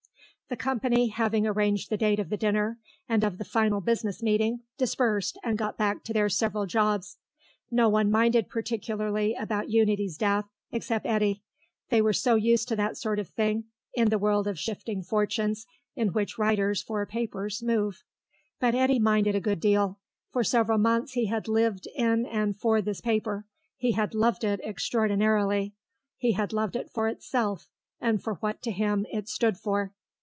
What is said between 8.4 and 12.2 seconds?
particularly about Unity's death, except Eddy. They were